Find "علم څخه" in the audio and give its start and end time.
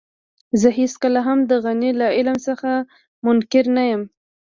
2.17-2.71